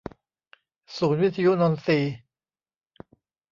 [0.97, 1.99] ศูนย์วิทยุนนทรี